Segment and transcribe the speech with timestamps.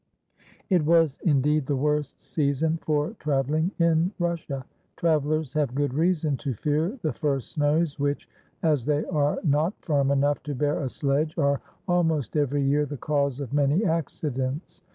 [0.67, 4.65] It was indeed the worst season for travelling in Russia.
[4.97, 8.27] Travellers have good reason to fear the first snows, which,
[8.63, 12.97] as they are not firm enough to bear a sledge, are almost every year the
[12.97, 14.81] cause of many accidents.